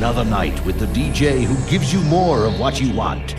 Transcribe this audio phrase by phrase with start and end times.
[0.00, 3.34] another night with the DJ who gives you more of what you want.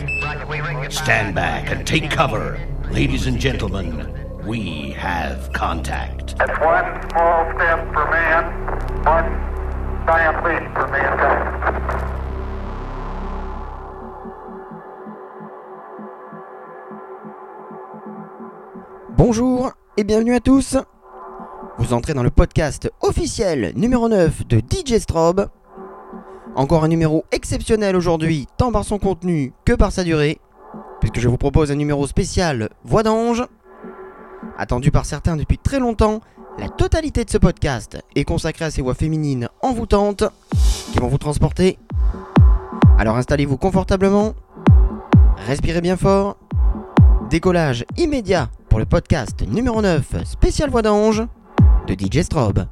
[0.92, 2.56] Stand back and take cover.
[2.88, 4.06] Ladies and gentlemen,
[4.46, 6.38] we have contact.
[6.38, 8.44] That's one small step for man,
[9.02, 9.26] one
[10.06, 11.48] giant leap for mankind.
[19.16, 20.76] Bonjour et bienvenue à tous.
[21.78, 25.48] Vous entrez dans le podcast officiel numéro 9 de DJ Strobe.
[26.54, 30.38] Encore un numéro exceptionnel aujourd'hui, tant par son contenu que par sa durée,
[31.00, 33.44] puisque je vous propose un numéro spécial Voix d'ange.
[34.58, 36.20] Attendu par certains depuis très longtemps,
[36.58, 40.24] la totalité de ce podcast est consacrée à ces voix féminines envoûtantes
[40.92, 41.78] qui vont vous transporter.
[42.98, 44.34] Alors installez-vous confortablement,
[45.46, 46.36] respirez bien fort,
[47.30, 51.22] décollage immédiat pour le podcast numéro 9 spécial Voix d'ange
[51.86, 52.66] de DJ Strobe.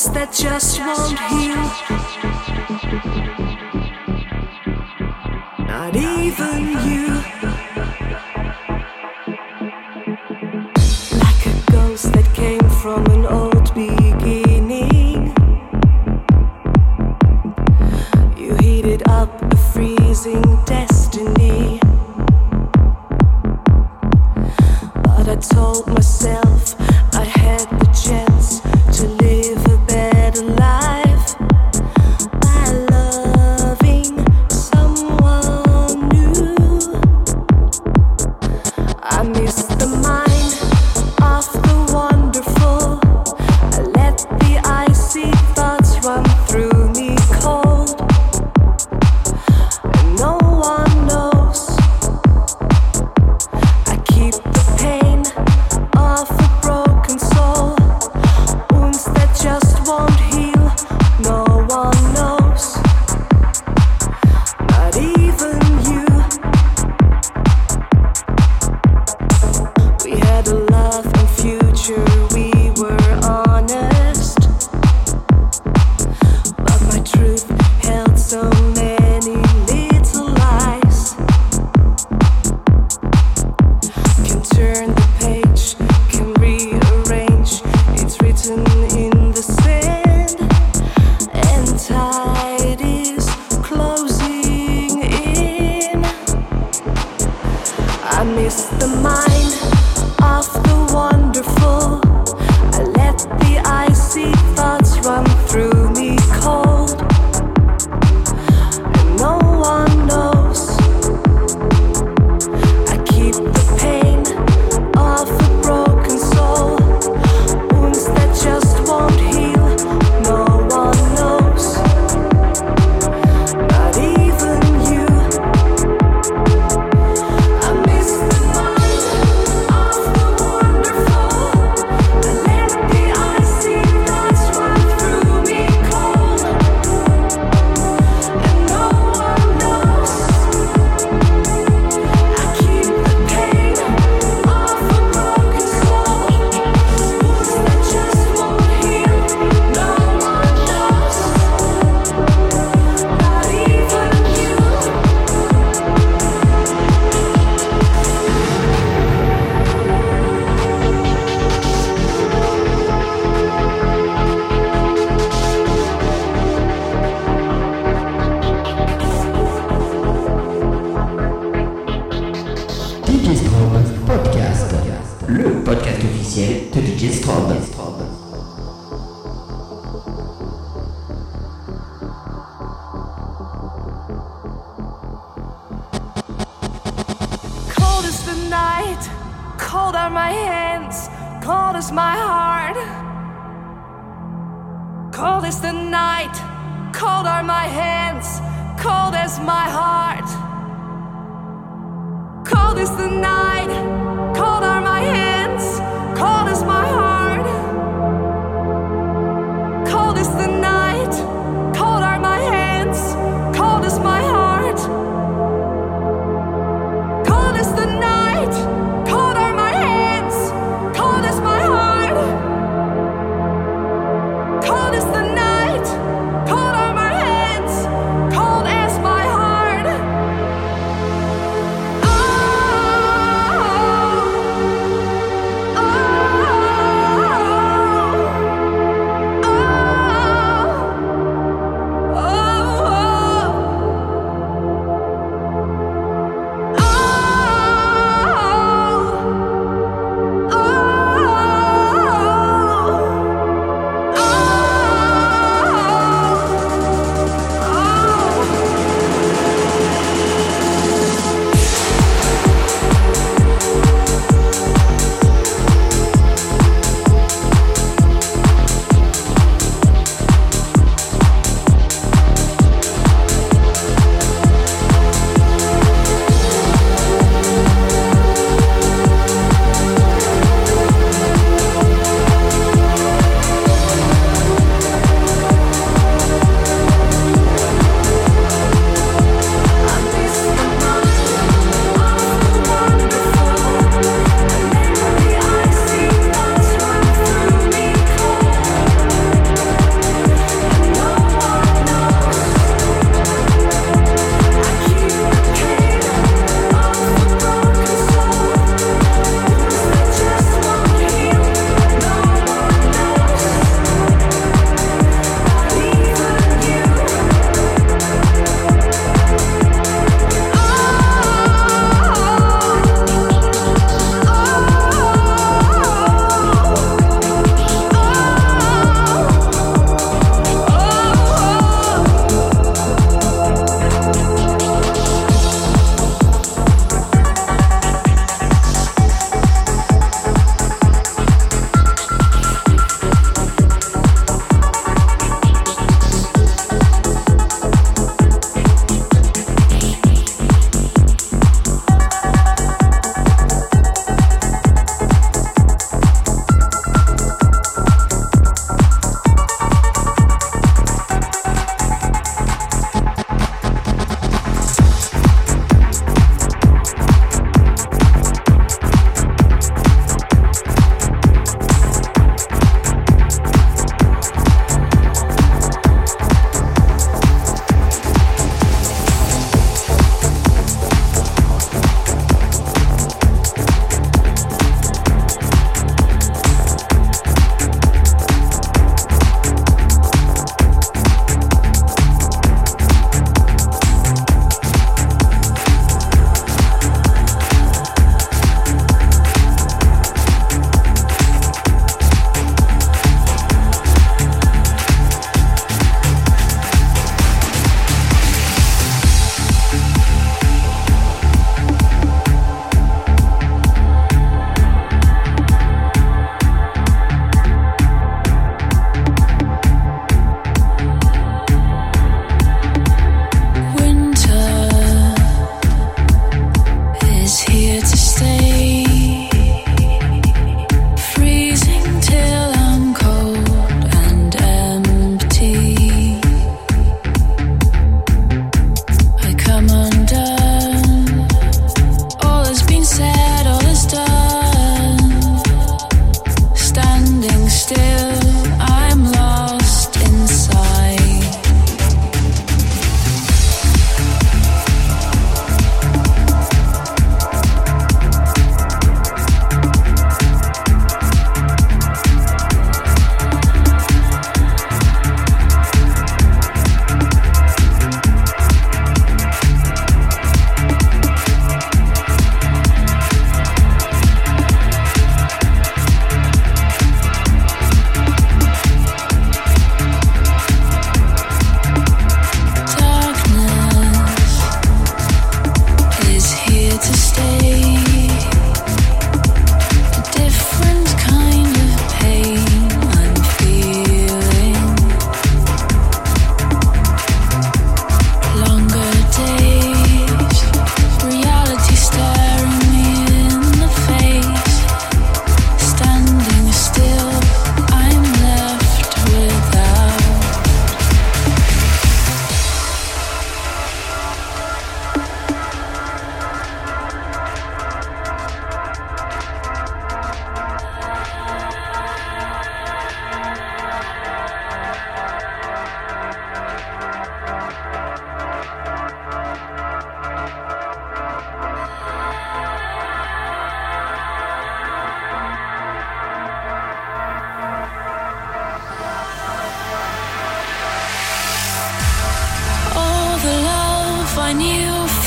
[0.00, 1.56] Wounds that just won't heal.
[5.66, 7.06] Not even you.
[11.18, 14.09] Like a ghost that came from an old beginning.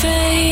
[0.04, 0.43] face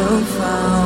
[0.00, 0.77] Oh.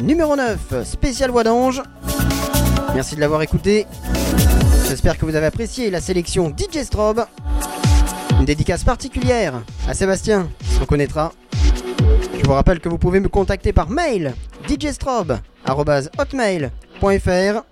[0.00, 1.82] Numéro 9, spécial Voix d'Ange.
[2.94, 3.84] Merci de l'avoir écouté.
[4.88, 7.26] J'espère que vous avez apprécié la sélection DJ Strobe.
[8.38, 9.54] Une dédicace particulière
[9.88, 11.32] à Sébastien, qui se reconnaîtra.
[12.38, 14.34] Je vous rappelle que vous pouvez me contacter par mail
[14.68, 17.62] djstrobe.hotmail.fr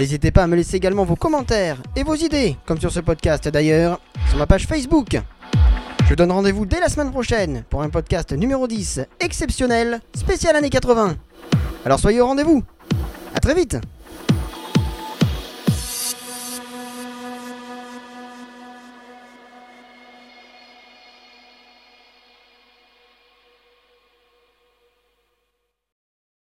[0.00, 3.46] N'hésitez pas à me laisser également vos commentaires et vos idées, comme sur ce podcast
[3.46, 5.20] d'ailleurs, sur ma page Facebook.
[6.12, 10.68] Je donne rendez-vous dès la semaine prochaine pour un podcast numéro 10 exceptionnel, spécial années
[10.68, 11.16] 80.
[11.86, 12.62] Alors soyez au rendez-vous.
[13.34, 13.78] À très vite